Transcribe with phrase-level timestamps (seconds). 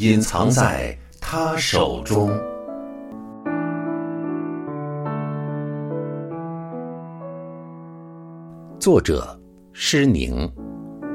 [0.00, 2.30] 隐藏在他手中》，
[8.78, 9.38] 作者
[9.74, 10.50] 施宁，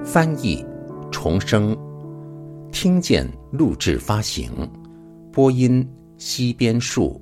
[0.03, 0.63] 翻译
[1.11, 1.75] 重生，
[2.71, 4.51] 听见录制发行，
[5.33, 5.83] 播音
[6.19, 7.19] 西边树。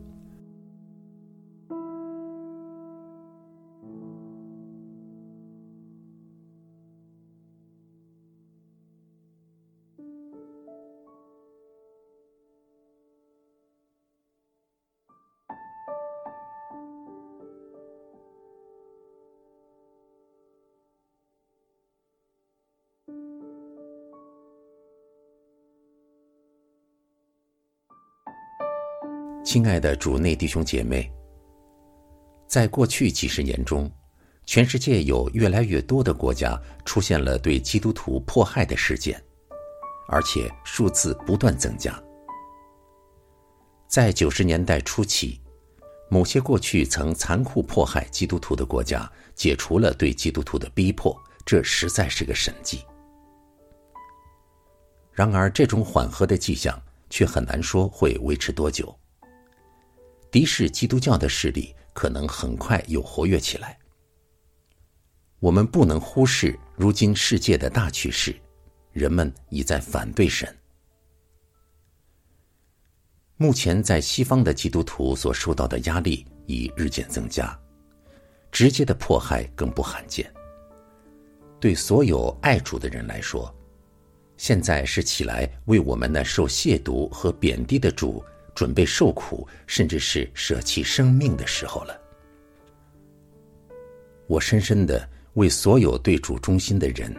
[29.53, 31.07] 亲爱的主内弟兄姐妹，
[32.47, 33.87] 在过去几十年中，
[34.47, 39.23] 全世界有越来越多的国家出现了对基督徒迫害的事件，
[40.07, 41.93] 而且数字不断增加。
[43.87, 45.39] 在九十年代初期，
[46.09, 51.15] 某些过去曾残酷迫害基督徒的国家解除了对基督徒的逼迫，
[51.45, 52.83] 这实在是个神迹。
[55.11, 56.75] 然而，这种缓和的迹象
[57.07, 58.91] 却很难说会维持多久。
[60.33, 63.77] 敌视基督教的势力可能很快又活跃起来。
[65.39, 68.35] 我们不能忽视如今世界的大趋势，
[68.93, 70.51] 人们已在反对神。
[73.37, 77.55] 目前在西方的基督徒所受到的压力已日渐增加，
[78.51, 80.33] 直接的迫害更不罕见。
[81.59, 83.53] 对所有爱主的人来说，
[84.35, 88.25] 现在是起来为我们那受亵渎和贬低的主。
[88.53, 91.99] 准备受苦，甚至是舍弃生命的时候了。
[94.27, 97.15] 我深深的为所有对主忠心的人，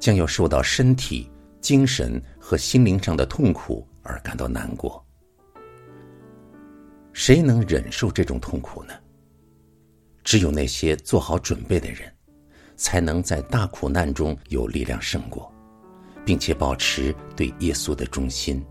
[0.00, 1.30] 将要受到身体、
[1.60, 5.04] 精神和心灵上的痛苦而感到难过。
[7.12, 8.94] 谁能忍受这种痛苦呢？
[10.24, 12.12] 只有那些做好准备的人，
[12.76, 15.52] 才能在大苦难中有力量胜过，
[16.24, 18.64] 并且保持对耶稣的忠心。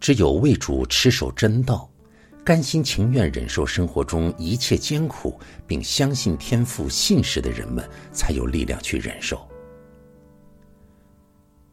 [0.00, 1.88] 只有为主持守真道，
[2.42, 9.46] 甘心情愿忍受生活中一切艰苦，并相信天赋信实的人们，才有力量去忍受。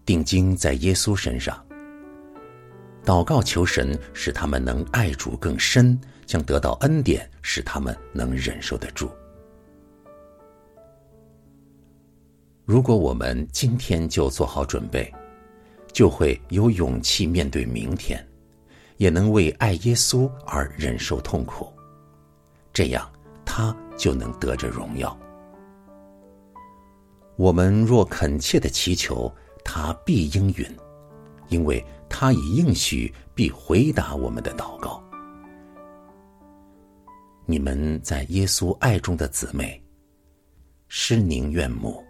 [0.05, 1.65] 定睛在耶稣身上，
[3.05, 9.09] 祷告求神，使他们能爱主更深，将得到恩典，使他们能忍受得住。
[12.65, 15.13] 如果我们今天就做好准备。
[15.91, 18.25] 就会有勇气面对明天，
[18.97, 21.71] 也能为爱耶稣而忍受痛苦，
[22.71, 23.09] 这样
[23.45, 25.17] 他就能得着荣耀。
[27.35, 29.31] 我们若恳切的祈求，
[29.63, 30.65] 他必应允，
[31.49, 35.03] 因为他已应许必回答我们的祷告。
[37.45, 39.81] 你们在耶稣爱中的姊妹，
[40.87, 42.06] 施宁愿慕。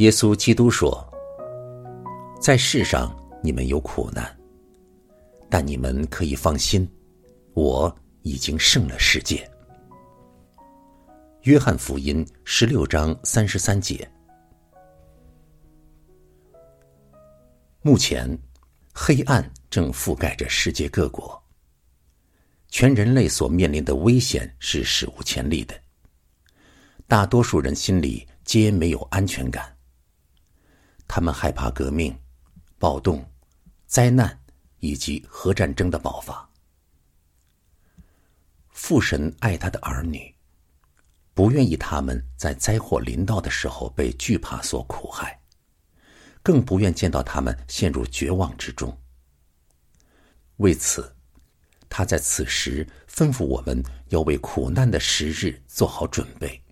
[0.00, 1.06] 耶稣基督说
[2.40, 4.34] ：“在世上你们有苦难，
[5.50, 6.90] 但你们可以放心，
[7.52, 9.46] 我已经胜了世界。”
[11.44, 14.10] 约翰福音十六章三十三节。
[17.82, 18.26] 目前，
[18.94, 21.38] 黑暗正覆盖着世界各国，
[22.68, 25.74] 全人类所面临的危险是史无前例的。
[27.06, 29.76] 大多数人心里皆没有安全感。
[31.12, 32.16] 他们害怕革命、
[32.78, 33.28] 暴动、
[33.84, 34.40] 灾难
[34.78, 36.48] 以及核战争的爆发。
[38.68, 40.32] 父神爱他的儿女，
[41.34, 45.36] 不愿意他们在灾祸临到的时候被惧怕所苦害，
[46.44, 48.96] 更不愿见到他们陷入绝望之中。
[50.58, 51.12] 为此，
[51.88, 56.62] 他在此时吩咐我们要为苦难的时日做好准备，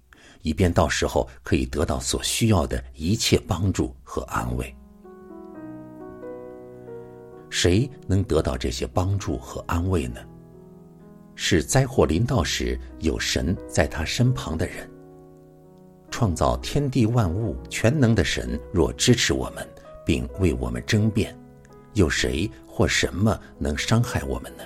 [0.49, 4.75] 以便到时候可以得到所需要的一切帮助和安慰。
[7.51, 10.19] 谁能得到这些帮助和安慰呢？
[11.35, 14.91] 是灾祸临到时有神在他身旁的人。
[16.11, 19.69] 创造天地万物全能的神若支持我们，
[20.07, 21.39] 并为我们争辩，
[21.93, 24.65] 有谁或什么能伤害我们呢？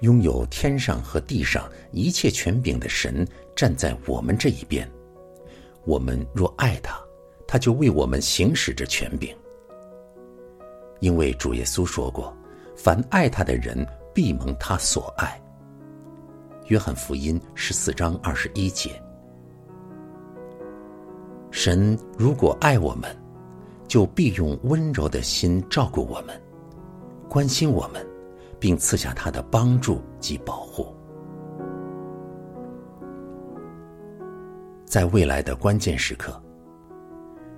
[0.00, 4.90] 拥有天上和地上一切权柄的神站在我们这一边，
[5.84, 6.98] 我们若爱他，
[7.46, 9.34] 他就为我们行使着权柄。
[11.00, 12.34] 因为主耶稣说过
[12.76, 15.40] ：“凡爱他的人，必蒙他所爱。”
[16.68, 18.90] 约翰福音十四章二十一节。
[21.50, 23.14] 神如果爱我们，
[23.88, 26.40] 就必用温柔的心照顾我们，
[27.28, 28.06] 关心我们，
[28.60, 30.94] 并赐下他的帮助及保护。
[34.84, 36.40] 在未来的关键时刻，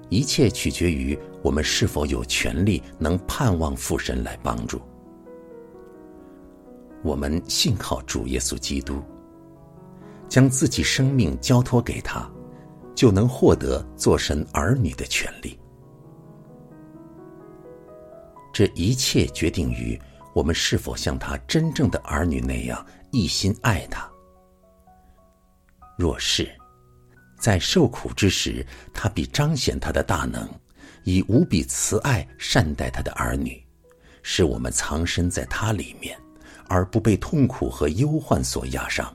[0.08, 4.81] 一切取决于我们是否有权利能盼望父神来帮助。
[7.02, 9.02] 我们信靠主耶稣基督，
[10.28, 12.31] 将自己生命交托给他。
[12.94, 15.58] 就能获得做神儿女的权利。
[18.52, 19.98] 这一切决定于
[20.34, 24.11] 我们是否像他真正的儿女那样一心爱他。
[25.96, 26.50] 若是，
[27.38, 30.49] 在受苦之时，他必彰显他的大能，
[31.05, 33.62] 以无比慈爱善待他的儿女，
[34.23, 36.19] 使我们藏身在他里面，
[36.67, 39.14] 而不被痛苦和忧患所压伤。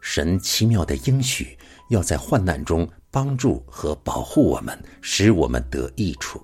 [0.00, 1.58] 神奇妙的应许，
[1.90, 6.42] 要在患难中帮助和保护我们，使我们得益处。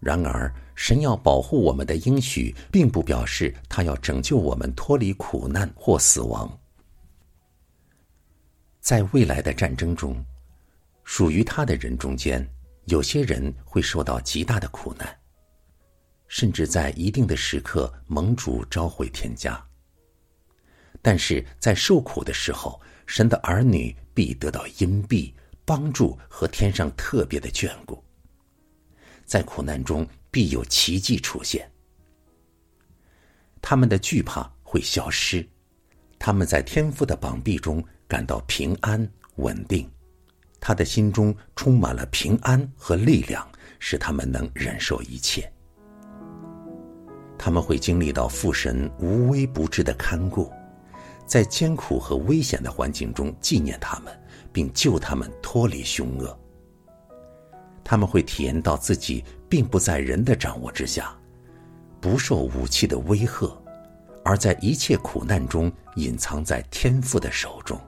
[0.00, 6.58] 然而，神要保护我们的应许，并不表示他要拯救我们脱离苦难或死亡。
[8.80, 10.16] 在未来的战争中，
[11.04, 12.48] 属于他的人中间，
[12.86, 15.06] 有些人会受到极大的苦难，
[16.28, 19.62] 甚至在一定的时刻盟主召回天家。
[21.02, 25.34] 但是在受苦的时候，神的儿女必得到荫庇、
[25.66, 28.02] 帮助和天上特别的眷顾。
[29.30, 31.70] 在苦难中必有奇迹出现，
[33.62, 35.46] 他们的惧怕会消失，
[36.18, 39.88] 他们在天父的膀臂中感到平安稳定，
[40.58, 43.48] 他的心中充满了平安和力量，
[43.78, 45.48] 使他们能忍受一切。
[47.38, 50.50] 他们会经历到父神无微不至的看顾。
[51.24, 54.12] 在艰苦和危险的环境中纪念他们，
[54.52, 56.36] 并救他们脱离凶恶。
[57.82, 61.16] 他们会体验到自己并不在人的掌握之下，
[62.00, 63.50] 不受武器的威吓，
[64.24, 67.78] 而在一切苦难中隐藏在天父的手中。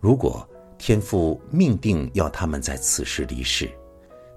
[0.00, 3.70] 如果天父命定要他们在此时离世，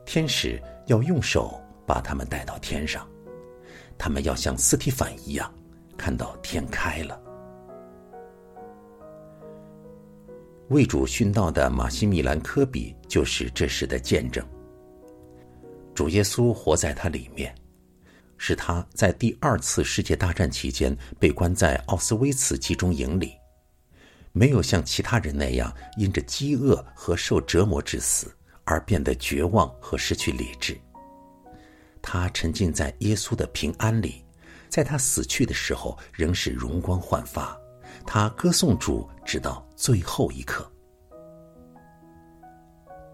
[0.06, 3.06] 天使要用手把他们带到天上，
[3.98, 5.52] 他们要像斯蒂凡一样。
[5.98, 7.20] 看到天开了，
[10.70, 14.46] 为主殉道的马西米兰科比就是这时的见证。
[15.96, 17.56] 主耶稣活在他里面，
[18.38, 23.34] 是他在第二次世界大战期间被关在奥斯威茨集中营里，
[24.34, 28.32] 没有像其他人那样因着饥饿和受折磨致死
[28.66, 30.78] 而变得绝望和失去理智。
[32.02, 34.24] 他沉浸在耶稣的平安里。
[34.70, 37.58] 在他死去的时候，仍是容光焕发。
[38.06, 40.66] 他歌颂主，直到最后一刻。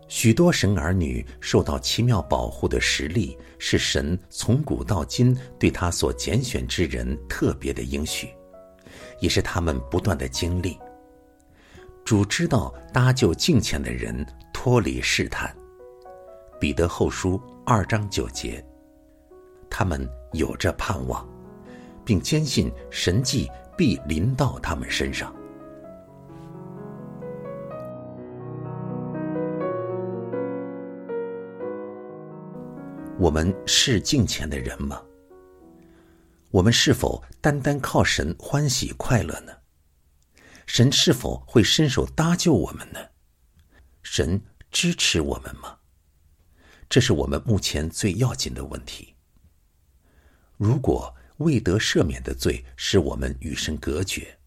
[0.07, 8.29] 许多神儿女受到奇妙保护的实力，是神从古到今对他所拣选之人特别的应许，
[9.19, 10.77] 也是他们不断的经历。
[12.05, 15.53] 主知道搭救敬虔的人脱离试探。
[16.59, 18.63] 彼得后书二章九节，
[19.69, 21.27] 他们有着盼望。
[22.05, 25.33] 并坚信神迹必临到他们身上。
[33.23, 35.01] 我们是敬虔的人吗？
[36.51, 39.53] 我们是否单单靠神欢喜快乐呢？
[40.67, 42.99] 神是否会伸手搭救我们呢？
[44.01, 45.77] 神支持我们吗？
[46.89, 49.15] 这是我们目前最要紧的问题。
[50.57, 54.37] 如果，未得赦免的罪使我们与神隔绝，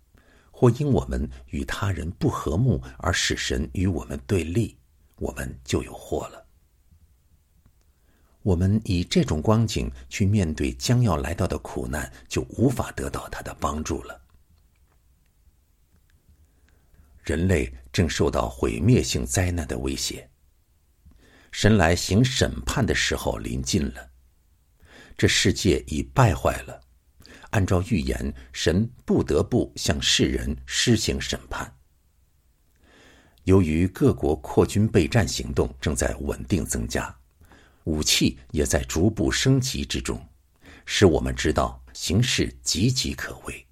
[0.50, 4.76] 或因我们与他人不和睦而使神与我们对立，
[5.16, 6.45] 我们就有祸了。
[8.46, 14.22] 我们以这种光景去面对将要来到的苦难，就无法得到他的帮助了。
[17.24, 20.30] 人类正受到毁灭性灾难的威胁，
[21.50, 24.10] 神来行审判的时候临近了。
[25.18, 26.80] 这世界已败坏了，
[27.50, 31.76] 按照预言，神不得不向世人施行审判。
[33.42, 37.12] 由于各国扩军备战行动正在稳定增加。
[37.86, 40.20] 武器也在逐步升级之中，
[40.84, 43.64] 使我们知道形势岌岌可危，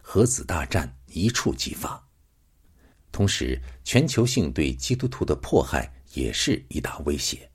[0.00, 2.02] 核子大战一触即发。
[3.12, 7.50] 同时，全球性对基督徒的迫害也是一大威胁。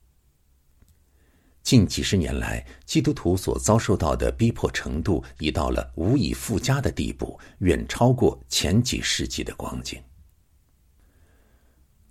[1.64, 10.00] 近几十年来，基督徒所遭受到的逼迫程度已到了无以复加的地步，远超过前几世纪的光景。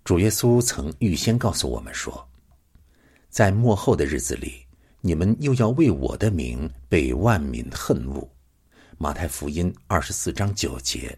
[0.03, 2.27] 主耶稣曾预先告诉我们说。
[3.33, 4.67] 在末后的日子里，
[5.01, 8.29] 你们又要为我的名被万民恨恶。
[8.99, 11.17] 马太福音二十四章九节。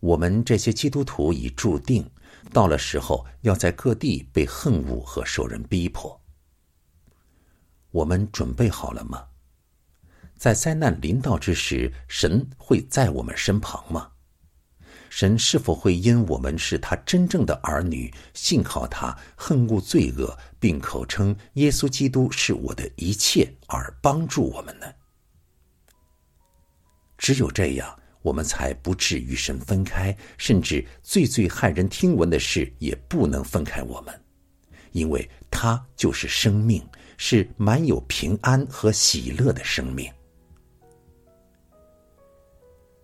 [0.00, 2.10] 我们这些基督徒已注定，
[2.52, 6.20] 到了时候要在各地被恨恶和受人逼迫。
[7.92, 9.28] 我们准备好了吗？
[10.36, 14.10] 在灾难临到之时，神会在我们身旁吗？
[15.10, 24.86] 神是否会因我们是他真正的儿女，信靠他，恨恶罪恶，并口称耶稣基督是我的一切而帮助我们呢？
[27.18, 34.22] 只有这样，我们才不至与神分开，甚至最最骇人听闻的事也不能分开我们，
[34.92, 36.82] 因为他就是生命，
[37.18, 40.10] 是满有平安和喜乐的生命。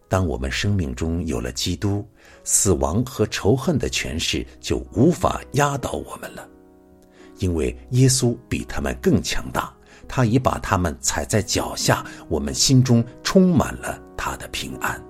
[0.08, 2.06] 当我们生命中有了基督，
[2.44, 6.48] 死亡和仇恨的权势就无法压倒我们了，
[7.38, 9.74] 因为耶稣比他们更强大，
[10.06, 12.04] 他已把他们踩在脚下。
[12.28, 15.02] 我们心中充满了他的平安。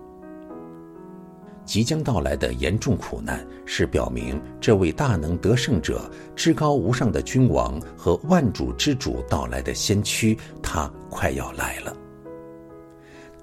[1.66, 11.94] 即将到来的严重苦难，是表明这位大能得胜者、至高无上的君王和万主之主到来的先驱，他快要来了。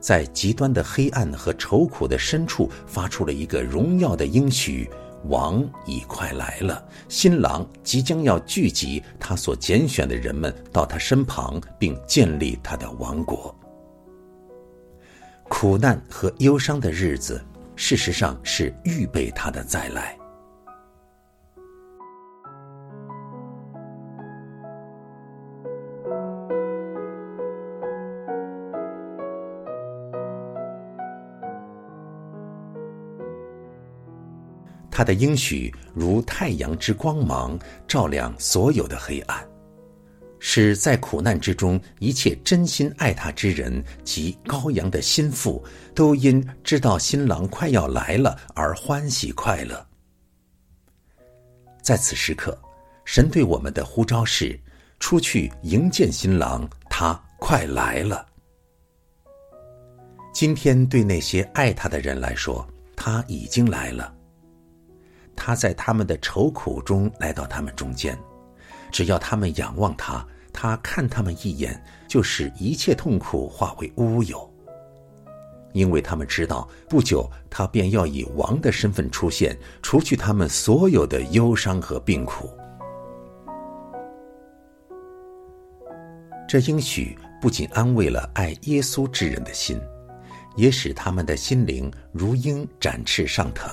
[0.03, 4.89] 在极端的黑暗和愁苦的深处，发出了一个荣耀的应许：
[5.29, 13.55] 王已快来了，新郎即将要聚集他所拣选的人们到他身旁，并建立他的王国。
[15.47, 17.41] 苦难和忧伤的日子，
[17.77, 20.17] 事实上是预备他的再来。
[34.93, 37.57] 他的应许如太阳之光芒，
[37.87, 39.43] 照亮所有的黑暗，
[40.39, 49.83] 使在苦难之中一切真心爱他之人及羔羊的心腹，都因知道新郎快要来了而欢喜快乐。
[51.81, 52.55] 在此时刻，
[53.03, 54.57] 神对我们的呼召是：
[54.99, 58.23] 出去迎接新郎，他快来了。
[60.31, 64.13] 今天对那些爱他的人来说，他已经来了。
[65.35, 68.17] 他在他们的愁苦中来到他们中间，
[68.91, 74.49] 只要他们仰望他，他看他们一眼，就使一切痛苦化为乌有。
[75.73, 82.49] 因为他们知道，不久他便要以王的身份出现，除去他们所有的忧伤和病苦。
[86.47, 89.81] 这应许不仅安慰了爱耶稣之人的心，
[90.55, 93.67] 也使他们的心灵如鹰展翅上腾。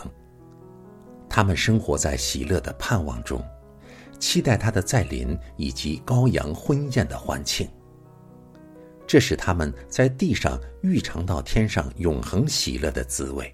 [1.30, 3.40] 他们生活在喜乐的盼望中，
[4.18, 7.66] 期待他的再临以及羔羊婚宴的欢庆。
[9.06, 13.52] 这使他们在地上预尝到天上永恒喜乐的滋味。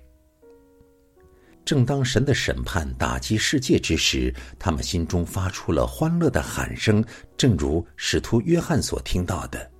[1.65, 7.05] 正当神的审判打击世界之时，他们心中发出了欢乐的喊声，
[7.37, 9.71] 正如使徒约翰所听到的：“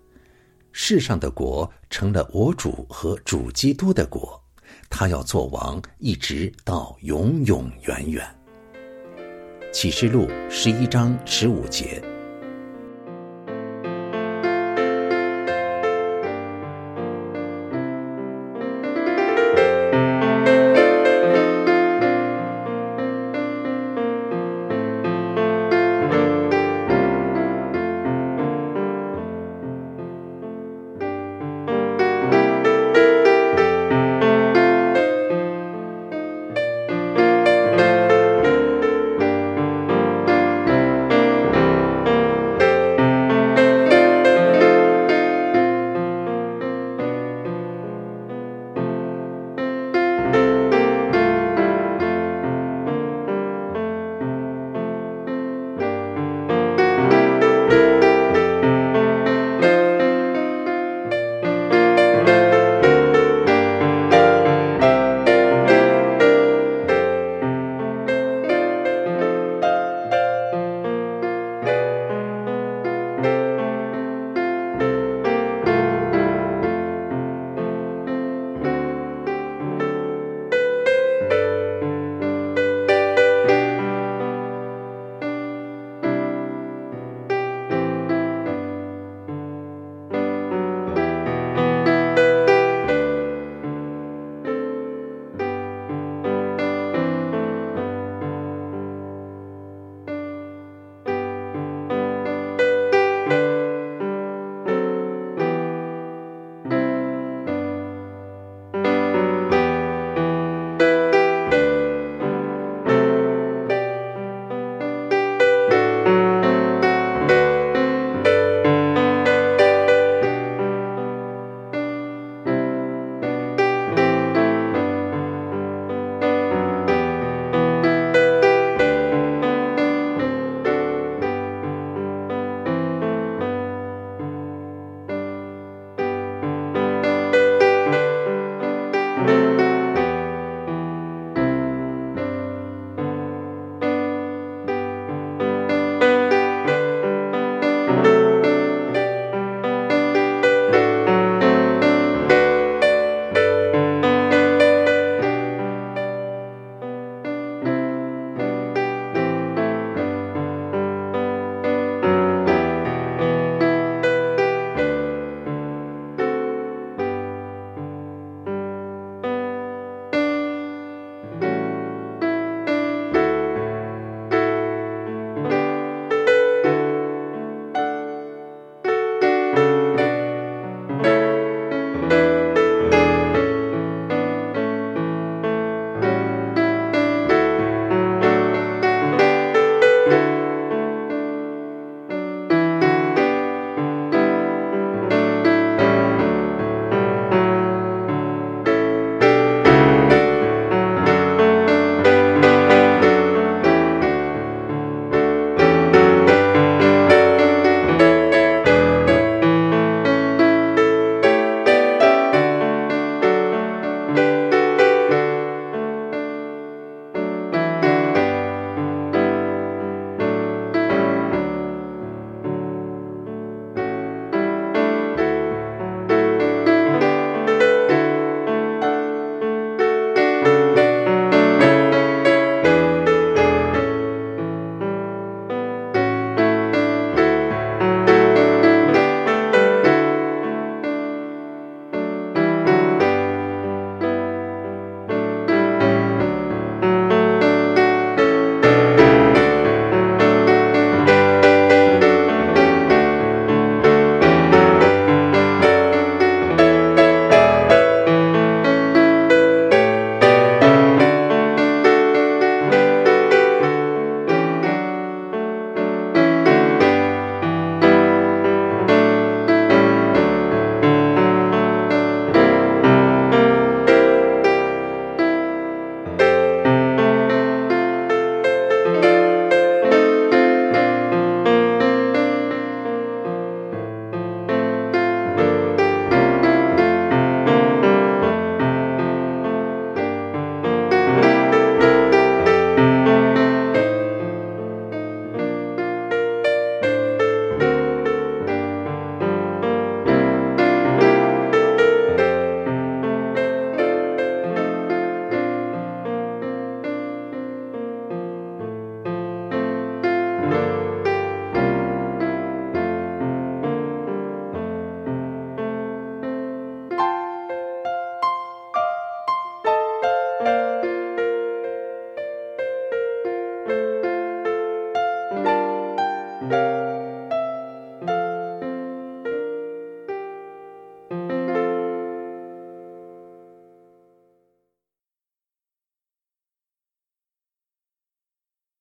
[0.73, 4.39] 世上的国成了我主和主基督的国。”
[4.89, 8.25] 他要做王，一直到永永远远。
[9.73, 12.03] 启示录十一章十五节。